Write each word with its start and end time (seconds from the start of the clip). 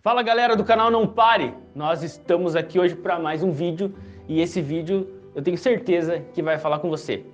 Fala 0.00 0.22
galera 0.22 0.54
do 0.54 0.62
canal 0.62 0.92
Não 0.92 1.08
Pare! 1.08 1.52
Nós 1.74 2.04
estamos 2.04 2.54
aqui 2.54 2.78
hoje 2.78 2.94
para 2.94 3.18
mais 3.18 3.42
um 3.42 3.50
vídeo 3.50 3.92
e 4.28 4.40
esse 4.40 4.62
vídeo 4.62 5.08
eu 5.34 5.42
tenho 5.42 5.58
certeza 5.58 6.20
que 6.32 6.40
vai 6.40 6.56
falar 6.56 6.78
com 6.78 6.88
você. 6.88 7.26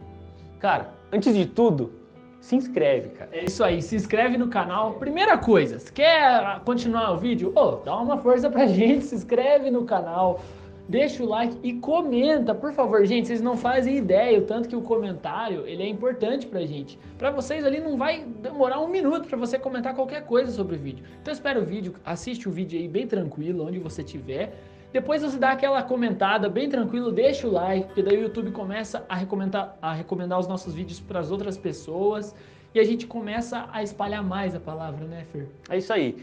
Cara, 0.60 0.94
antes 1.12 1.34
de 1.34 1.44
tudo, 1.44 1.92
se 2.40 2.56
inscreve, 2.56 3.10
cara. 3.10 3.28
É 3.34 3.44
isso 3.44 3.62
aí, 3.62 3.82
se 3.82 3.94
inscreve 3.94 4.38
no 4.38 4.48
canal. 4.48 4.94
Primeira 4.94 5.36
coisa, 5.36 5.78
se 5.78 5.92
quer 5.92 6.60
continuar 6.64 7.12
o 7.12 7.18
vídeo? 7.18 7.52
Ô, 7.54 7.60
oh, 7.60 7.70
dá 7.84 7.98
uma 7.98 8.16
força 8.16 8.48
pra 8.48 8.64
gente, 8.66 9.04
se 9.04 9.14
inscreve 9.14 9.70
no 9.70 9.84
canal, 9.84 10.40
deixa 10.88 11.22
o 11.22 11.26
like 11.26 11.58
e 11.62 11.74
comenta, 11.74 12.54
por 12.54 12.72
favor. 12.72 13.04
Gente, 13.06 13.28
vocês 13.28 13.40
não 13.40 13.56
fazem 13.56 13.96
ideia 13.96 14.38
o 14.38 14.42
tanto 14.42 14.68
que 14.68 14.76
o 14.76 14.82
comentário, 14.82 15.66
ele 15.66 15.82
é 15.82 15.88
importante 15.88 16.46
pra 16.46 16.64
gente. 16.66 16.98
Pra 17.18 17.30
vocês 17.30 17.64
ali 17.64 17.80
não 17.80 17.96
vai 17.96 18.24
demorar 18.24 18.80
um 18.80 18.88
minuto 18.88 19.28
pra 19.28 19.38
você 19.38 19.58
comentar 19.58 19.94
qualquer 19.94 20.24
coisa 20.24 20.52
sobre 20.52 20.76
o 20.76 20.78
vídeo. 20.78 21.04
Então 21.20 21.32
espera 21.32 21.58
o 21.60 21.64
vídeo, 21.64 21.94
assiste 22.04 22.48
o 22.48 22.52
vídeo 22.52 22.78
aí 22.78 22.88
bem 22.88 23.06
tranquilo, 23.06 23.66
onde 23.66 23.78
você 23.78 24.02
estiver. 24.02 24.52
Depois 24.92 25.22
você 25.22 25.38
dá 25.38 25.50
aquela 25.50 25.82
comentada 25.82 26.48
bem 26.48 26.68
tranquilo, 26.68 27.10
deixa 27.10 27.48
o 27.48 27.50
like, 27.50 27.86
porque 27.86 28.02
daí 28.02 28.16
o 28.16 28.22
YouTube 28.22 28.52
começa 28.52 29.04
a 29.08 29.16
recomendar, 29.16 29.76
a 29.82 29.92
recomendar 29.92 30.38
os 30.38 30.46
nossos 30.46 30.72
vídeos 30.72 31.00
para 31.00 31.18
as 31.18 31.32
outras 31.32 31.58
pessoas 31.58 32.32
e 32.72 32.78
a 32.78 32.84
gente 32.84 33.06
começa 33.06 33.68
a 33.72 33.82
espalhar 33.82 34.22
mais 34.22 34.54
a 34.54 34.60
palavra, 34.60 35.04
né, 35.06 35.24
Fer? 35.32 35.48
É 35.68 35.78
isso 35.78 35.92
aí. 35.92 36.16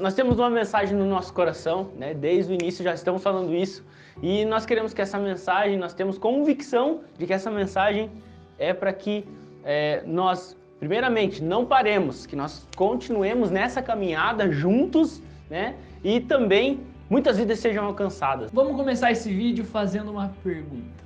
Nós 0.00 0.14
temos 0.14 0.38
uma 0.38 0.48
mensagem 0.48 0.96
no 0.96 1.04
nosso 1.04 1.32
coração, 1.32 1.90
né? 1.96 2.14
Desde 2.14 2.52
o 2.52 2.54
início 2.54 2.82
já 2.82 2.94
estamos 2.94 3.22
falando 3.22 3.54
isso. 3.54 3.84
E 4.22 4.44
nós 4.44 4.64
queremos 4.64 4.94
que 4.94 5.02
essa 5.02 5.18
mensagem, 5.18 5.76
nós 5.76 5.92
temos 5.92 6.16
convicção 6.16 7.00
de 7.18 7.26
que 7.26 7.32
essa 7.32 7.50
mensagem 7.50 8.10
é 8.58 8.72
para 8.72 8.92
que 8.92 9.26
é, 9.64 10.02
nós, 10.06 10.56
primeiramente, 10.78 11.42
não 11.42 11.66
paremos, 11.66 12.24
que 12.24 12.36
nós 12.36 12.66
continuemos 12.76 13.50
nessa 13.50 13.82
caminhada 13.82 14.50
juntos, 14.50 15.22
né? 15.50 15.76
E 16.02 16.20
também 16.20 16.80
muitas 17.10 17.36
vidas 17.36 17.58
sejam 17.58 17.84
alcançadas. 17.84 18.50
Vamos 18.52 18.76
começar 18.76 19.10
esse 19.12 19.28
vídeo 19.28 19.64
fazendo 19.64 20.10
uma 20.10 20.32
pergunta. 20.42 21.04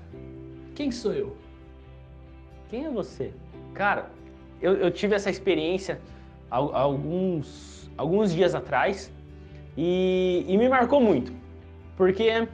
Quem 0.74 0.92
sou 0.92 1.12
eu? 1.12 1.36
Quem 2.68 2.84
é 2.84 2.90
você? 2.90 3.32
Cara, 3.74 4.10
eu, 4.60 4.74
eu 4.74 4.90
tive 4.90 5.14
essa 5.14 5.30
experiência 5.30 6.00
há, 6.50 6.56
há 6.56 6.80
alguns, 6.80 7.87
alguns 7.98 8.32
dias 8.32 8.54
atrás 8.54 9.12
e, 9.76 10.44
e, 10.48 10.56
me 10.56 10.68
marcou 10.68 11.00
muito. 11.00 11.32
Porque 11.96 12.48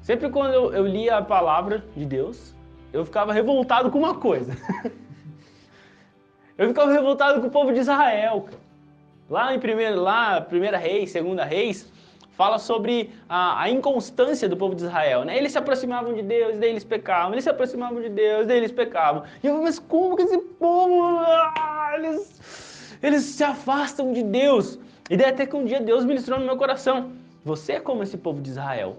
sempre 0.00 0.30
quando 0.30 0.54
eu, 0.54 0.72
eu 0.72 0.86
lia 0.86 1.18
a 1.18 1.22
palavra 1.22 1.84
de 1.94 2.06
Deus, 2.06 2.54
eu 2.92 3.04
ficava 3.04 3.32
revoltado 3.32 3.90
com 3.90 3.98
uma 3.98 4.14
coisa. 4.14 4.56
eu 6.56 6.68
ficava 6.68 6.92
revoltado 6.92 7.40
com 7.40 7.48
o 7.48 7.50
povo 7.50 7.72
de 7.72 7.80
Israel. 7.80 8.48
Lá 9.28 9.54
em 9.54 9.58
primeiro, 9.58 10.00
lá, 10.00 10.40
primeira 10.40 10.78
reis, 10.78 11.10
segunda 11.10 11.44
reis, 11.44 11.92
fala 12.36 12.58
sobre 12.58 13.10
a, 13.28 13.62
a, 13.62 13.70
inconstância 13.70 14.48
do 14.48 14.56
povo 14.56 14.74
de 14.74 14.84
Israel, 14.84 15.24
né? 15.24 15.36
Eles 15.36 15.52
se 15.52 15.58
aproximavam 15.58 16.14
de 16.14 16.22
Deus, 16.22 16.58
daí 16.58 16.70
eles 16.70 16.84
pecavam, 16.84 17.32
eles 17.32 17.44
se 17.44 17.50
aproximavam 17.50 18.00
de 18.00 18.10
Deus, 18.10 18.46
daí 18.46 18.58
eles 18.58 18.70
pecavam. 18.70 19.24
E 19.42 19.46
eu 19.46 19.60
mas 19.62 19.78
como 19.78 20.16
que 20.16 20.22
esse 20.22 20.38
povo, 20.38 21.18
ah, 21.18 21.92
eles, 21.94 22.75
eles 23.02 23.22
se 23.22 23.44
afastam 23.44 24.12
de 24.12 24.22
Deus? 24.22 24.78
E 25.08 25.16
daí 25.16 25.30
até 25.30 25.46
que 25.46 25.56
um 25.56 25.64
dia 25.64 25.80
Deus 25.80 26.04
ministrou 26.04 26.38
no 26.38 26.46
meu 26.46 26.56
coração, 26.56 27.12
você 27.44 27.74
é 27.74 27.80
como 27.80 28.02
esse 28.02 28.16
povo 28.16 28.40
de 28.40 28.50
Israel. 28.50 28.98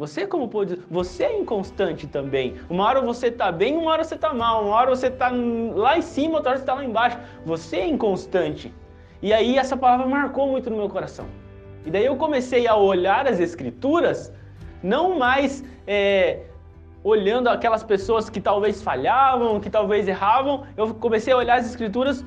Você 0.00 0.22
é 0.22 0.26
como 0.26 0.48
pode, 0.48 0.80
você 0.90 1.24
é 1.24 1.38
inconstante 1.38 2.06
também. 2.06 2.54
Uma 2.70 2.86
hora 2.86 3.02
você 3.02 3.26
está 3.26 3.52
bem, 3.52 3.76
uma 3.76 3.90
hora 3.90 4.02
você 4.02 4.14
está 4.14 4.32
mal, 4.32 4.64
uma 4.64 4.74
hora 4.74 4.88
você 4.88 5.08
está 5.08 5.28
lá 5.28 5.98
em 5.98 6.00
cima, 6.00 6.36
outra 6.36 6.52
hora 6.52 6.58
você 6.58 6.62
está 6.62 6.72
lá 6.72 6.82
embaixo. 6.82 7.18
Você 7.44 7.76
é 7.76 7.86
inconstante. 7.86 8.72
E 9.20 9.30
aí 9.30 9.58
essa 9.58 9.76
palavra 9.76 10.06
marcou 10.06 10.48
muito 10.48 10.70
no 10.70 10.78
meu 10.78 10.88
coração. 10.88 11.26
E 11.84 11.90
daí 11.90 12.06
eu 12.06 12.16
comecei 12.16 12.66
a 12.66 12.74
olhar 12.74 13.26
as 13.26 13.38
escrituras, 13.40 14.32
não 14.82 15.18
mais 15.18 15.62
é, 15.86 16.44
olhando 17.04 17.48
aquelas 17.48 17.82
pessoas 17.82 18.30
que 18.30 18.40
talvez 18.40 18.80
falhavam, 18.80 19.60
que 19.60 19.68
talvez 19.68 20.08
erravam, 20.08 20.64
eu 20.78 20.94
comecei 20.94 21.34
a 21.34 21.36
olhar 21.36 21.58
as 21.58 21.66
escrituras 21.66 22.24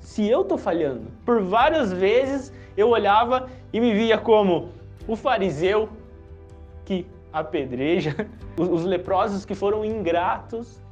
se 0.00 0.28
eu 0.28 0.42
estou 0.42 0.58
falhando. 0.58 1.06
Por 1.24 1.42
várias 1.42 1.92
vezes 1.92 2.52
eu 2.76 2.88
olhava 2.88 3.48
e 3.72 3.80
me 3.80 3.94
via 3.94 4.18
como 4.18 4.70
o 5.06 5.16
fariseu 5.16 5.88
que 6.84 7.06
apedreja, 7.32 8.28
os 8.56 8.84
leprosos 8.84 9.44
que 9.44 9.54
foram 9.54 9.84
ingratos, 9.84 10.82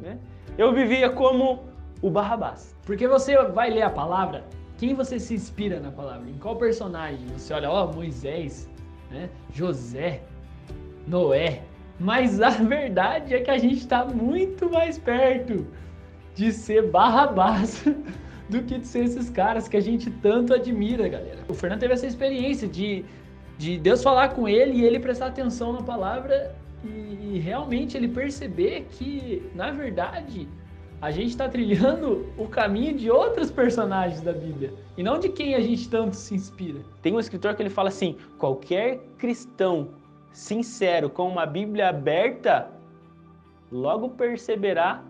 né? 0.00 0.18
Eu 0.56 0.72
vivia 0.72 1.10
como 1.10 1.64
o 2.00 2.10
Barrabás. 2.10 2.76
Porque 2.84 3.08
você 3.08 3.36
vai 3.44 3.70
ler 3.70 3.82
a 3.82 3.90
palavra 3.90 4.44
quem 4.76 4.92
você 4.92 5.20
se 5.20 5.34
inspira 5.34 5.78
na 5.80 5.90
palavra? 5.90 6.28
Em 6.28 6.36
qual 6.38 6.56
personagem? 6.56 7.26
Você 7.36 7.54
olha, 7.54 7.70
ó, 7.70 7.90
Moisés, 7.92 8.68
né? 9.10 9.30
José, 9.52 10.22
Noé. 11.06 11.62
Mas 11.98 12.40
a 12.40 12.50
verdade 12.62 13.34
é 13.34 13.40
que 13.40 13.50
a 13.50 13.58
gente 13.58 13.78
está 13.78 14.04
muito 14.04 14.68
mais 14.68 14.98
perto 14.98 15.66
de 16.34 16.52
ser 16.52 16.90
Barrabás 16.90 17.84
do 18.48 18.62
que 18.62 18.78
de 18.78 18.86
ser 18.86 19.04
esses 19.04 19.30
caras 19.30 19.68
que 19.68 19.76
a 19.76 19.80
gente 19.80 20.10
tanto 20.10 20.52
admira, 20.52 21.08
galera. 21.08 21.38
O 21.48 21.54
Fernando 21.54 21.80
teve 21.80 21.94
essa 21.94 22.06
experiência 22.06 22.68
de, 22.68 23.04
de 23.56 23.78
Deus 23.78 24.02
falar 24.02 24.30
com 24.30 24.48
ele 24.48 24.78
e 24.78 24.84
ele 24.84 25.00
prestar 25.00 25.26
atenção 25.26 25.72
na 25.72 25.82
palavra 25.82 26.54
e, 26.84 27.36
e 27.36 27.38
realmente 27.38 27.96
ele 27.96 28.08
perceber 28.08 28.86
que, 28.90 29.42
na 29.54 29.70
verdade, 29.70 30.46
a 31.00 31.10
gente 31.10 31.28
está 31.28 31.48
trilhando 31.48 32.26
o 32.38 32.46
caminho 32.46 32.94
de 32.94 33.10
outros 33.10 33.50
personagens 33.50 34.20
da 34.20 34.32
Bíblia 34.32 34.72
e 34.96 35.02
não 35.02 35.18
de 35.18 35.28
quem 35.28 35.54
a 35.54 35.60
gente 35.60 35.88
tanto 35.88 36.16
se 36.16 36.34
inspira. 36.34 36.80
Tem 37.02 37.14
um 37.14 37.20
escritor 37.20 37.54
que 37.54 37.62
ele 37.62 37.70
fala 37.70 37.88
assim: 37.88 38.16
qualquer 38.38 39.00
cristão 39.18 39.88
sincero 40.32 41.08
com 41.08 41.28
uma 41.28 41.46
Bíblia 41.46 41.88
aberta 41.88 42.70
logo 43.70 44.10
perceberá 44.10 45.02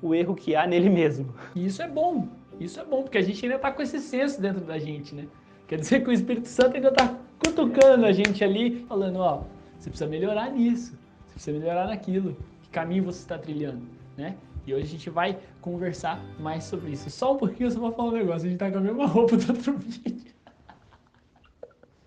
o 0.00 0.14
erro 0.14 0.34
que 0.34 0.54
há 0.54 0.66
nele 0.66 0.90
mesmo. 0.90 1.34
E 1.54 1.66
isso 1.66 1.82
é 1.82 1.88
bom, 1.88 2.28
isso 2.64 2.80
é 2.80 2.84
bom, 2.84 3.02
porque 3.02 3.18
a 3.18 3.22
gente 3.22 3.44
ainda 3.44 3.56
está 3.56 3.70
com 3.70 3.82
esse 3.82 3.98
senso 3.98 4.40
dentro 4.40 4.64
da 4.64 4.78
gente, 4.78 5.14
né? 5.14 5.26
Quer 5.66 5.78
dizer 5.78 6.02
que 6.02 6.10
o 6.10 6.12
Espírito 6.12 6.48
Santo 6.48 6.76
ainda 6.76 6.88
está 6.88 7.18
cutucando 7.44 8.06
a 8.06 8.12
gente 8.12 8.42
ali, 8.44 8.84
falando: 8.88 9.18
ó, 9.18 9.42
você 9.78 9.90
precisa 9.90 10.08
melhorar 10.08 10.50
nisso, 10.50 10.98
você 11.26 11.34
precisa 11.34 11.58
melhorar 11.58 11.86
naquilo, 11.86 12.36
que 12.62 12.70
caminho 12.70 13.04
você 13.04 13.20
está 13.20 13.38
trilhando, 13.38 13.82
né? 14.16 14.36
E 14.66 14.74
hoje 14.74 14.84
a 14.84 14.88
gente 14.88 15.10
vai 15.10 15.38
conversar 15.60 16.24
mais 16.38 16.64
sobre 16.64 16.92
isso. 16.92 17.10
Só 17.10 17.34
um 17.34 17.36
pouquinho 17.36 17.66
eu 17.66 17.70
só 17.72 17.80
vou 17.80 17.92
falar 17.92 18.10
um 18.10 18.12
negócio. 18.12 18.46
A 18.46 18.50
gente 18.50 18.58
tá 18.58 18.70
com 18.70 18.78
a 18.78 18.80
mesma 18.80 19.06
roupa 19.06 19.36
do 19.36 19.52
outro 19.52 19.76
vídeo. 19.76 20.32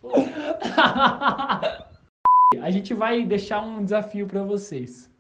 a 2.62 2.72
gente 2.72 2.94
vai 2.94 3.26
deixar 3.26 3.62
um 3.62 3.84
desafio 3.84 4.26
para 4.26 4.42
vocês. 4.44 5.12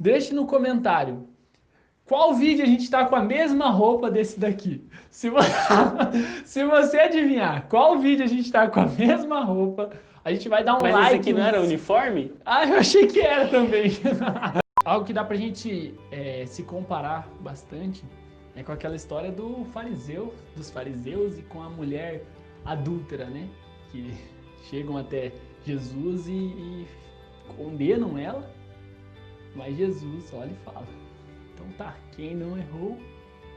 Deixe 0.00 0.32
no 0.32 0.46
comentário 0.46 1.28
qual 2.12 2.34
vídeo 2.34 2.62
a 2.62 2.66
gente 2.66 2.90
tá 2.90 3.06
com 3.06 3.16
a 3.16 3.22
mesma 3.22 3.70
roupa 3.70 4.10
desse 4.10 4.38
daqui. 4.38 4.86
Se 5.10 5.30
você, 5.30 5.50
Se 6.44 6.62
você 6.62 6.98
adivinhar 6.98 7.66
qual 7.70 7.98
vídeo 7.98 8.22
a 8.22 8.28
gente 8.28 8.52
tá 8.52 8.68
com 8.68 8.80
a 8.80 8.86
mesma 8.86 9.42
roupa, 9.42 9.88
a 10.22 10.30
gente 10.30 10.46
vai 10.46 10.62
dar 10.62 10.74
um 10.74 10.82
Mas 10.82 10.92
like. 10.92 11.10
Mas 11.10 11.20
aqui 11.20 11.32
não 11.32 11.42
era 11.42 11.62
uniforme? 11.62 12.30
Ah, 12.44 12.66
eu 12.66 12.76
achei 12.76 13.06
que 13.06 13.18
era 13.18 13.48
também. 13.48 13.92
Algo 14.84 15.06
que 15.06 15.12
dá 15.14 15.24
pra 15.24 15.38
gente 15.38 15.94
é, 16.10 16.44
se 16.44 16.62
comparar 16.62 17.26
bastante 17.40 18.04
é 18.54 18.62
com 18.62 18.72
aquela 18.72 18.94
história 18.94 19.32
do 19.32 19.64
fariseu, 19.72 20.34
dos 20.54 20.70
fariseus 20.70 21.38
e 21.38 21.42
com 21.44 21.62
a 21.62 21.70
mulher 21.70 22.24
adúltera, 22.66 23.24
né? 23.24 23.48
Que 23.90 24.12
chegam 24.68 24.98
até 24.98 25.32
Jesus 25.64 26.28
e, 26.28 26.32
e 26.32 26.86
condenam 27.56 28.18
ela, 28.18 28.54
mas 29.56 29.74
Jesus 29.78 30.30
olha 30.34 30.50
e 30.50 30.62
fala: 30.62 31.01
Então 31.62 31.86
tá, 31.86 31.96
quem 32.16 32.34
não 32.34 32.58
errou, 32.58 32.98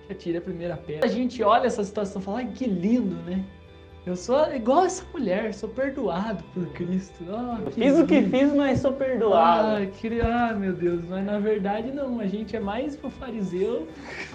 que 0.06 0.14
atire 0.14 0.38
a 0.38 0.42
primeira 0.42 0.78
pedra. 0.78 1.06
A 1.06 1.10
gente 1.10 1.42
olha 1.42 1.66
essa 1.66 1.84
situação 1.84 2.22
e 2.22 2.26
fala: 2.26 2.38
Ai, 2.40 2.52
que 2.54 2.66
lindo, 2.66 3.16
né? 3.24 3.44
Eu 4.06 4.16
sou 4.16 4.54
igual 4.54 4.86
essa 4.86 5.04
mulher, 5.12 5.52
sou 5.52 5.68
perdoado 5.68 6.44
por 6.54 6.68
Cristo. 6.74 7.24
Oh, 7.28 7.72
fiz 7.72 7.98
o 7.98 8.06
que 8.06 8.22
fiz, 8.22 8.54
mas 8.54 8.80
sou 8.80 8.94
perdoado. 8.94 9.84
Ah, 9.84 9.86
que... 9.88 10.22
ah, 10.22 10.54
meu 10.54 10.74
Deus, 10.74 11.04
mas 11.10 11.26
na 11.26 11.40
verdade 11.40 11.92
não, 11.92 12.20
a 12.20 12.28
gente 12.28 12.56
é 12.56 12.60
mais 12.60 12.96
pro 12.96 13.10
fariseu 13.10 13.88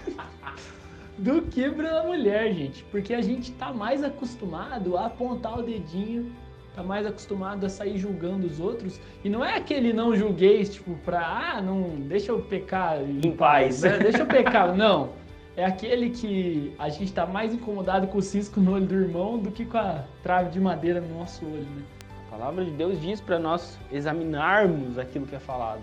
do 1.16 1.42
que 1.42 1.70
pra 1.70 2.02
mulher, 2.02 2.52
gente. 2.52 2.82
Porque 2.90 3.14
a 3.14 3.22
gente 3.22 3.52
tá 3.52 3.72
mais 3.72 4.02
acostumado 4.02 4.96
a 4.96 5.06
apontar 5.06 5.60
o 5.60 5.62
dedinho, 5.62 6.32
tá 6.74 6.82
mais 6.82 7.06
acostumado 7.06 7.64
a 7.66 7.68
sair 7.68 7.98
julgando 7.98 8.46
os 8.46 8.60
outros. 8.60 9.00
E 9.24 9.28
não 9.28 9.44
é 9.44 9.56
aquele 9.56 9.92
não 9.92 10.14
julgueis, 10.14 10.72
tipo, 10.74 10.94
pra, 11.04 11.54
ah, 11.56 11.62
não, 11.62 11.82
deixa 12.00 12.32
eu 12.32 12.40
pecar 12.40 13.00
em 13.02 13.32
paz. 13.32 13.82
Né? 13.82 13.98
Deixa 13.98 14.18
eu 14.18 14.26
pecar. 14.26 14.74
Não 14.76 15.20
é 15.56 15.64
aquele 15.64 16.10
que 16.10 16.74
a 16.78 16.88
gente 16.88 17.04
está 17.04 17.26
mais 17.26 17.52
incomodado 17.52 18.06
com 18.06 18.18
o 18.18 18.22
cisco 18.22 18.60
no 18.60 18.72
olho 18.72 18.86
do 18.86 18.94
irmão 18.94 19.38
do 19.38 19.50
que 19.50 19.64
com 19.64 19.76
a 19.76 20.04
trave 20.22 20.50
de 20.50 20.60
madeira 20.60 21.00
no 21.00 21.18
nosso 21.18 21.44
olho, 21.44 21.66
né? 21.76 21.82
A 22.26 22.30
palavra 22.30 22.64
de 22.64 22.70
Deus 22.70 23.00
diz 23.00 23.20
para 23.20 23.38
nós 23.38 23.78
examinarmos 23.92 24.98
aquilo 24.98 25.26
que 25.26 25.34
é 25.34 25.38
falado, 25.38 25.82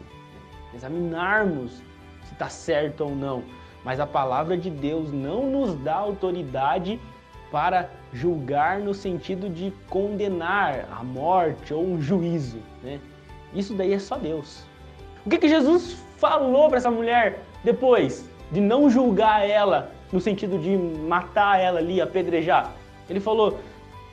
examinarmos 0.73 1.73
se 2.23 2.33
está 2.33 2.49
certo 2.49 3.03
ou 3.03 3.15
não. 3.15 3.43
Mas 3.83 3.99
a 3.99 4.07
palavra 4.07 4.57
de 4.57 4.69
Deus 4.69 5.11
não 5.11 5.49
nos 5.49 5.75
dá 5.75 5.95
autoridade 5.95 6.99
para 7.51 7.89
julgar 8.13 8.79
no 8.79 8.93
sentido 8.93 9.49
de 9.49 9.73
condenar 9.89 10.87
a 10.91 11.03
morte 11.03 11.73
ou 11.73 11.85
um 11.85 12.01
juízo. 12.01 12.59
Né? 12.83 12.99
Isso 13.53 13.73
daí 13.73 13.93
é 13.93 13.99
só 13.99 14.17
Deus. 14.17 14.63
O 15.25 15.29
que, 15.29 15.37
que 15.37 15.47
Jesus 15.47 15.97
falou 16.17 16.67
para 16.69 16.77
essa 16.77 16.91
mulher 16.91 17.39
depois 17.63 18.29
de 18.51 18.61
não 18.61 18.89
julgar 18.89 19.47
ela 19.47 19.91
no 20.11 20.19
sentido 20.19 20.57
de 20.57 20.77
matar 20.77 21.59
ela 21.59 21.79
ali, 21.79 21.99
apedrejar? 22.01 22.73
Ele 23.09 23.19
falou: 23.19 23.59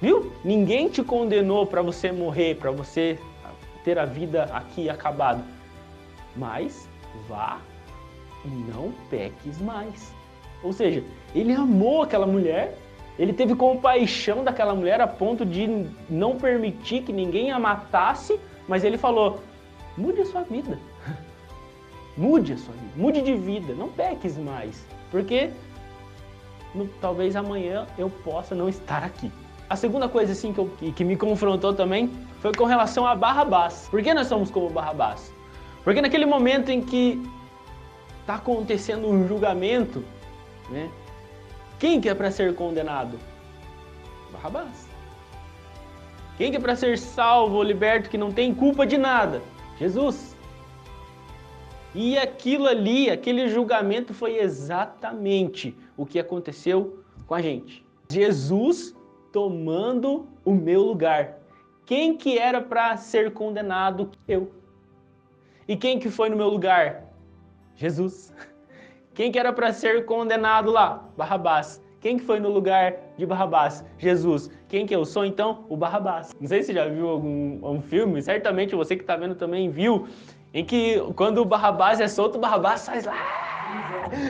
Viu? 0.00 0.32
Ninguém 0.44 0.88
te 0.88 1.02
condenou 1.02 1.66
para 1.66 1.82
você 1.82 2.12
morrer, 2.12 2.56
para 2.56 2.70
você 2.70 3.18
ter 3.84 3.98
a 3.98 4.04
vida 4.04 4.44
aqui 4.52 4.88
acabada. 4.88 5.42
Mas 6.36 6.88
vá 7.28 7.58
e 8.44 8.48
não 8.48 8.92
peques 9.08 9.60
mais. 9.60 10.12
Ou 10.62 10.72
seja, 10.72 11.02
ele 11.34 11.52
amou 11.52 12.02
aquela 12.02 12.26
mulher, 12.26 12.76
ele 13.18 13.32
teve 13.32 13.54
compaixão 13.54 14.42
daquela 14.42 14.74
mulher 14.74 15.00
a 15.00 15.06
ponto 15.06 15.44
de 15.44 15.86
não 16.10 16.36
permitir 16.36 17.02
que 17.02 17.12
ninguém 17.12 17.52
a 17.52 17.58
matasse, 17.58 18.38
mas 18.66 18.82
ele 18.84 18.98
falou: 18.98 19.40
mude 19.96 20.20
a 20.20 20.26
sua 20.26 20.42
vida. 20.42 20.78
mude 22.16 22.52
a 22.52 22.56
sua 22.56 22.74
vida, 22.74 22.92
mude 22.96 23.22
de 23.22 23.34
vida, 23.34 23.74
não 23.74 23.88
peques 23.88 24.36
mais, 24.36 24.84
porque 25.10 25.50
no, 26.74 26.86
talvez 27.00 27.36
amanhã 27.36 27.86
eu 27.96 28.10
possa 28.10 28.54
não 28.54 28.68
estar 28.68 29.04
aqui. 29.04 29.30
A 29.68 29.76
segunda 29.76 30.08
coisa 30.08 30.32
assim 30.32 30.52
que, 30.52 30.58
eu, 30.58 30.70
que 30.94 31.04
me 31.04 31.16
confrontou 31.16 31.72
também 31.72 32.10
foi 32.40 32.52
com 32.52 32.64
relação 32.64 33.06
a 33.06 33.14
Barrabás. 33.14 33.88
Por 33.90 34.02
que 34.02 34.12
nós 34.12 34.26
somos 34.26 34.50
como 34.50 34.68
Barrabás? 34.68 35.32
Porque 35.82 36.02
naquele 36.02 36.26
momento 36.26 36.70
em 36.70 36.80
que 36.80 37.22
está 38.20 38.34
acontecendo 38.34 39.08
um 39.08 39.26
julgamento, 39.26 40.04
né? 40.70 40.90
Quem 41.84 42.00
que 42.00 42.08
é 42.08 42.14
para 42.14 42.30
ser 42.30 42.54
condenado? 42.54 43.18
Barrabás. 44.32 44.88
Quem 46.38 46.50
que 46.50 46.56
é 46.56 46.58
para 46.58 46.74
ser 46.74 46.96
salvo 46.96 47.62
liberto 47.62 48.08
que 48.08 48.16
não 48.16 48.32
tem 48.32 48.54
culpa 48.54 48.86
de 48.86 48.96
nada? 48.96 49.42
Jesus. 49.78 50.34
E 51.94 52.16
aquilo 52.16 52.66
ali, 52.66 53.10
aquele 53.10 53.48
julgamento 53.48 54.14
foi 54.14 54.38
exatamente 54.38 55.76
o 55.94 56.06
que 56.06 56.18
aconteceu 56.18 57.04
com 57.26 57.34
a 57.34 57.42
gente. 57.42 57.84
Jesus 58.10 58.96
tomando 59.30 60.26
o 60.42 60.54
meu 60.54 60.80
lugar. 60.80 61.38
Quem 61.84 62.16
que 62.16 62.38
era 62.38 62.62
para 62.62 62.96
ser 62.96 63.34
condenado? 63.34 64.10
Eu. 64.26 64.50
E 65.68 65.76
quem 65.76 65.98
que 65.98 66.08
foi 66.08 66.30
no 66.30 66.36
meu 66.38 66.48
lugar? 66.48 67.04
Jesus. 67.76 68.32
Quem 69.14 69.30
que 69.30 69.38
era 69.38 69.52
para 69.52 69.72
ser 69.72 70.04
condenado 70.04 70.70
lá? 70.72 71.08
Barrabás. 71.16 71.80
Quem 72.00 72.18
que 72.18 72.24
foi 72.24 72.40
no 72.40 72.50
lugar 72.50 72.94
de 73.16 73.24
Barrabás? 73.24 73.84
Jesus. 73.96 74.50
Quem 74.68 74.84
que 74.84 74.94
eu 74.94 75.04
sou 75.04 75.24
então? 75.24 75.64
O 75.68 75.76
Barrabás. 75.76 76.34
Não 76.38 76.48
sei 76.48 76.62
se 76.62 76.74
já 76.74 76.86
viu 76.86 77.08
algum 77.08 77.60
um 77.62 77.80
filme, 77.80 78.20
certamente 78.20 78.74
você 78.74 78.96
que 78.96 79.02
está 79.02 79.16
vendo 79.16 79.36
também 79.36 79.70
viu, 79.70 80.06
em 80.52 80.64
que 80.64 81.00
quando 81.16 81.38
o 81.38 81.44
Barrabás 81.44 82.00
é 82.00 82.08
solto, 82.08 82.36
o 82.36 82.40
Barrabás 82.40 82.80
sai 82.80 83.02
lá 83.02 83.14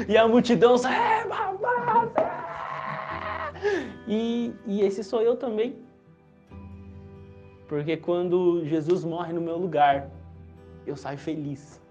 e 0.06 0.16
a 0.16 0.28
multidão 0.28 0.76
sai, 0.76 1.22
é, 1.22 1.26
Barrabás! 1.26 2.12
É. 2.16 2.44
E, 4.06 4.52
e 4.66 4.82
esse 4.82 5.02
sou 5.02 5.22
eu 5.22 5.34
também. 5.34 5.74
Porque 7.66 7.96
quando 7.96 8.64
Jesus 8.66 9.04
morre 9.04 9.32
no 9.32 9.40
meu 9.40 9.56
lugar, 9.56 10.10
eu 10.86 10.94
saio 10.94 11.18
feliz. 11.18 11.82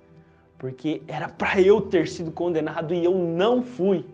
Porque 0.63 1.01
era 1.09 1.27
para 1.27 1.59
eu 1.59 1.81
ter 1.81 2.07
sido 2.07 2.31
condenado 2.31 2.93
e 2.93 3.03
eu 3.03 3.13
não 3.13 3.61
fui. 3.61 4.05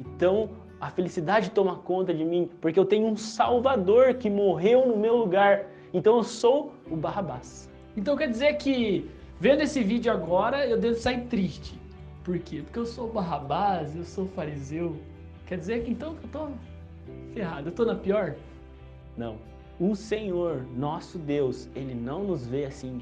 Então 0.00 0.50
a 0.80 0.90
felicidade 0.90 1.52
toma 1.52 1.76
conta 1.76 2.12
de 2.12 2.24
mim, 2.24 2.50
porque 2.60 2.76
eu 2.76 2.84
tenho 2.84 3.06
um 3.06 3.16
Salvador 3.16 4.14
que 4.14 4.28
morreu 4.28 4.84
no 4.88 4.96
meu 4.96 5.14
lugar. 5.14 5.66
Então 5.94 6.16
eu 6.16 6.24
sou 6.24 6.72
o 6.90 6.96
Barrabás. 6.96 7.70
Então 7.96 8.16
quer 8.16 8.28
dizer 8.28 8.54
que 8.54 9.08
vendo 9.38 9.60
esse 9.60 9.80
vídeo 9.80 10.10
agora 10.10 10.66
eu 10.66 10.76
devo 10.76 10.96
sair 10.96 11.20
triste. 11.26 11.78
Por 12.24 12.36
quê? 12.40 12.62
Porque 12.64 12.80
eu 12.80 12.86
sou 12.86 13.08
o 13.08 13.12
Barrabás, 13.12 13.94
eu 13.94 14.02
sou 14.02 14.24
o 14.24 14.28
fariseu. 14.30 14.96
Quer 15.46 15.58
dizer 15.58 15.84
que 15.84 15.92
então 15.92 16.16
eu 16.20 16.28
tô 16.32 16.48
ferrado, 17.32 17.68
eu 17.68 17.72
tô 17.72 17.84
na 17.84 17.94
pior? 17.94 18.34
Não. 19.16 19.36
O 19.78 19.94
Senhor, 19.94 20.66
nosso 20.76 21.16
Deus, 21.16 21.68
ele 21.76 21.94
não 21.94 22.24
nos 22.24 22.44
vê 22.44 22.64
assim. 22.64 23.00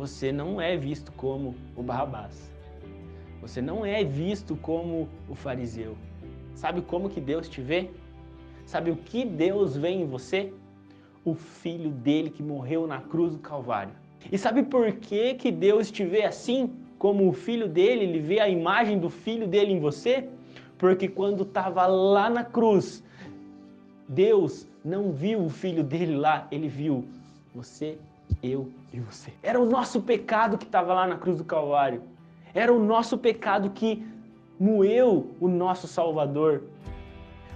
Você 0.00 0.32
não 0.32 0.58
é 0.58 0.78
visto 0.78 1.12
como 1.12 1.54
o 1.76 1.82
Barrabás. 1.82 2.50
Você 3.42 3.60
não 3.60 3.84
é 3.84 4.02
visto 4.02 4.56
como 4.56 5.06
o 5.28 5.34
fariseu. 5.34 5.94
Sabe 6.54 6.80
como 6.80 7.10
que 7.10 7.20
Deus 7.20 7.46
te 7.50 7.60
vê? 7.60 7.90
Sabe 8.64 8.90
o 8.90 8.96
que 8.96 9.26
Deus 9.26 9.76
vê 9.76 9.90
em 9.90 10.06
você? 10.06 10.54
O 11.22 11.34
filho 11.34 11.90
dele 11.90 12.30
que 12.30 12.42
morreu 12.42 12.86
na 12.86 12.98
cruz 12.98 13.34
do 13.34 13.40
Calvário. 13.40 13.92
E 14.32 14.38
sabe 14.38 14.62
por 14.62 14.90
que, 14.92 15.34
que 15.34 15.52
Deus 15.52 15.90
te 15.90 16.02
vê 16.02 16.24
assim? 16.24 16.72
Como 16.98 17.28
o 17.28 17.32
filho 17.34 17.68
dele, 17.68 18.04
ele 18.04 18.20
vê 18.20 18.40
a 18.40 18.48
imagem 18.48 18.98
do 18.98 19.10
filho 19.10 19.46
dele 19.46 19.72
em 19.74 19.80
você? 19.80 20.26
Porque 20.78 21.08
quando 21.08 21.42
estava 21.42 21.86
lá 21.86 22.30
na 22.30 22.42
cruz, 22.42 23.04
Deus 24.08 24.66
não 24.82 25.12
viu 25.12 25.44
o 25.44 25.50
filho 25.50 25.84
dele 25.84 26.16
lá, 26.16 26.48
ele 26.50 26.68
viu 26.68 27.04
você, 27.54 27.98
eu 28.42 28.70
e 28.92 29.00
você. 29.00 29.32
Era 29.42 29.60
o 29.60 29.66
nosso 29.66 30.00
pecado 30.02 30.58
que 30.58 30.64
estava 30.64 30.94
lá 30.94 31.06
na 31.06 31.16
cruz 31.16 31.38
do 31.38 31.44
Calvário. 31.44 32.02
Era 32.54 32.72
o 32.72 32.82
nosso 32.82 33.16
pecado 33.18 33.70
que 33.70 34.04
moeu 34.58 35.34
o 35.40 35.48
nosso 35.48 35.86
Salvador. 35.86 36.62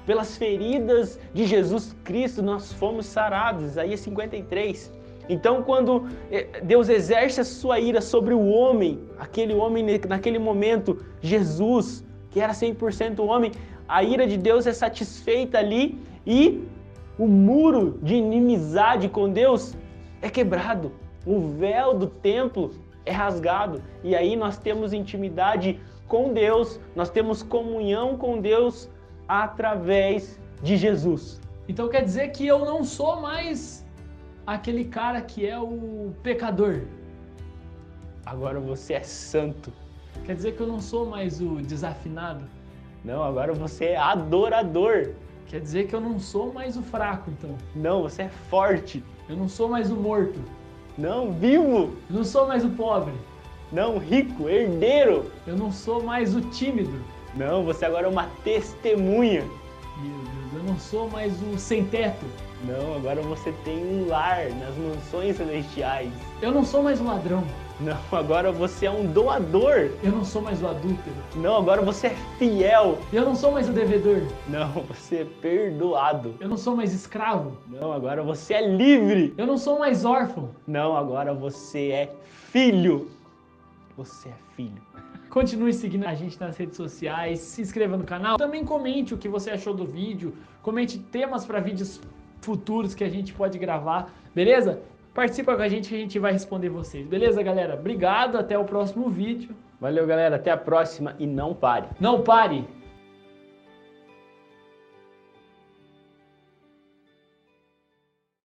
Pelas 0.06 0.37
feridas 0.37 1.19
de 1.32 1.47
Jesus 1.47 1.97
Cristo 2.05 2.43
nós 2.43 2.73
fomos 2.73 3.06
sarados. 3.06 3.65
Isaías 3.65 4.00
53. 4.00 4.93
Então, 5.29 5.62
quando 5.62 6.06
eh, 6.31 6.61
Deus 6.62 6.88
exerce 6.88 7.41
a 7.41 7.44
sua 7.44 7.81
ira 7.81 8.00
sobre 8.00 8.35
o 8.35 8.44
homem, 8.44 9.00
aquele 9.19 9.55
homem 9.55 9.85
naquele 10.06 10.38
momento, 10.38 11.03
Jesus, 11.23 12.05
que 12.31 12.41
era 12.41 12.53
100% 12.53 13.20
homem, 13.20 13.50
a 13.88 14.03
ira 14.03 14.27
de 14.27 14.37
Deus 14.37 14.67
é 14.67 14.73
satisfeita 14.73 15.59
ali 15.59 15.99
e 16.27 16.62
o 17.19 17.27
muro 17.27 17.99
de 18.03 18.15
inimizade 18.15 19.09
com 19.09 19.31
Deus 19.31 19.75
é 20.25 20.31
quebrado. 20.31 20.91
O 21.26 21.49
véu 21.49 21.93
do 21.93 22.06
templo 22.06 22.71
é 23.05 23.12
rasgado 23.12 23.82
e 24.03 24.17
aí 24.17 24.35
nós 24.35 24.56
temos 24.56 24.94
intimidade 24.94 25.79
com 26.09 26.32
Deus, 26.32 26.81
nós 26.97 27.11
temos 27.11 27.43
comunhão 27.43 28.17
com 28.17 28.41
Deus 28.41 28.88
através 29.29 30.41
de 30.62 30.79
Jesus. 30.79 31.41
Então 31.69 31.88
quer 31.88 32.03
dizer 32.03 32.29
que 32.29 32.47
eu 32.47 32.61
não 32.61 32.82
sou 32.85 33.21
mais 33.21 33.87
aquele 34.47 34.87
cara 34.87 35.20
que 35.20 35.46
é 35.46 35.58
o 35.58 36.13
pecador. 36.22 36.82
Agora 38.25 38.58
você 38.58 38.94
é 38.94 39.03
santo. 39.03 39.70
Quer 40.25 40.37
dizer 40.37 40.53
que 40.53 40.63
eu 40.63 40.67
não 40.67 40.81
sou 40.81 41.05
mais 41.05 41.41
o 41.41 41.56
desafinado? 41.56 42.44
Não, 43.05 43.22
agora 43.22 43.53
você 43.53 43.87
é 43.87 43.96
adorador. 43.99 45.10
Quer 45.46 45.60
dizer 45.60 45.86
que 45.86 45.94
eu 45.94 46.01
não 46.01 46.19
sou 46.19 46.53
mais 46.53 46.77
o 46.77 46.82
fraco, 46.82 47.31
então? 47.31 47.56
Não, 47.74 48.03
você 48.03 48.22
é 48.22 48.29
forte. 48.51 49.03
Eu 49.29 49.36
não 49.36 49.48
sou 49.48 49.69
mais 49.69 49.91
o 49.91 49.96
morto. 49.96 50.41
Não, 50.96 51.32
vivo. 51.32 51.94
Eu 52.08 52.17
não 52.17 52.24
sou 52.24 52.46
mais 52.46 52.65
o 52.65 52.70
pobre. 52.70 53.15
Não, 53.72 53.98
rico, 53.98 54.48
herdeiro. 54.48 55.31
Eu 55.46 55.56
não 55.56 55.72
sou 55.72 56.03
mais 56.03 56.34
o 56.34 56.41
tímido. 56.41 57.01
Não, 57.34 57.65
você 57.65 57.84
agora 57.84 58.06
é 58.06 58.10
uma 58.10 58.29
testemunha. 58.44 59.43
Meu 59.98 60.19
Deus, 60.19 60.55
eu 60.55 60.63
não 60.65 60.79
sou 60.79 61.10
mais 61.10 61.32
o 61.43 61.58
sem 61.58 61.84
teto. 61.84 62.24
Não, 62.67 62.94
agora 62.94 63.21
você 63.21 63.53
tem 63.63 63.77
um 63.77 64.09
lar 64.09 64.49
nas 64.51 64.75
mansões 64.77 65.37
celestiais. 65.37 66.11
Eu 66.41 66.51
não 66.51 66.65
sou 66.65 66.83
mais 66.83 66.99
um 66.99 67.06
ladrão. 67.06 67.44
Não, 67.79 67.99
agora 68.11 68.51
você 68.51 68.87
é 68.87 68.91
um 68.91 69.05
doador. 69.05 69.91
Eu 70.03 70.13
não 70.13 70.25
sou 70.25 70.41
mais 70.41 70.63
o 70.63 70.69
adúltero. 70.69 71.17
Não, 71.37 71.56
agora 71.56 71.83
você 71.83 72.06
é 72.06 72.17
fiel. 72.39 72.99
Eu 73.13 73.25
não 73.25 73.35
sou 73.35 73.53
mais 73.53 73.69
o 73.69 73.73
devedor. 73.73 74.23
Não, 74.49 74.71
você 74.89 75.17
é 75.17 75.25
perdoado. 75.43 76.35
Eu 76.41 76.49
não 76.49 76.56
sou 76.56 76.75
mais 76.75 76.94
escravo. 76.94 77.59
Não, 77.69 77.93
agora 77.93 78.23
você 78.23 78.55
é 78.55 78.67
livre. 78.67 79.35
Eu 79.37 79.47
não 79.47 79.59
sou 79.59 79.79
mais 79.79 80.06
órfão. 80.06 80.51
Não, 80.67 80.97
agora 80.97 81.35
você 81.35 81.91
é 81.91 82.15
filho. 82.51 83.11
Você 83.97 84.31
é 84.31 84.35
filho. 84.56 84.81
Continue 85.29 85.75
seguindo 85.75 86.06
a 86.06 86.15
gente 86.15 86.41
nas 86.41 86.56
redes 86.56 86.77
sociais, 86.77 87.41
se 87.41 87.61
inscreva 87.61 87.97
no 87.97 88.05
canal. 88.05 88.39
Também 88.39 88.65
comente 88.65 89.13
o 89.13 89.19
que 89.19 89.29
você 89.29 89.51
achou 89.51 89.75
do 89.75 89.85
vídeo, 89.85 90.33
comente 90.63 90.97
temas 90.97 91.44
para 91.44 91.59
vídeos 91.59 92.01
futuros 92.44 92.94
que 92.94 93.03
a 93.03 93.08
gente 93.08 93.32
pode 93.32 93.58
gravar, 93.58 94.13
beleza? 94.34 94.81
Participa 95.13 95.56
com 95.56 95.63
a 95.63 95.69
gente 95.69 95.89
que 95.89 95.94
a 95.94 95.98
gente 95.98 96.19
vai 96.19 96.32
responder 96.32 96.69
vocês, 96.69 97.06
beleza, 97.06 97.43
galera? 97.43 97.74
Obrigado, 97.74 98.36
até 98.36 98.58
o 98.58 98.65
próximo 98.65 99.08
vídeo. 99.08 99.55
Valeu, 99.81 100.06
galera, 100.06 100.36
até 100.36 100.51
a 100.51 100.56
próxima 100.56 101.15
e 101.19 101.27
não 101.27 101.55
pare. 101.55 101.86
Não 102.01 102.22
pare! 102.22 102.67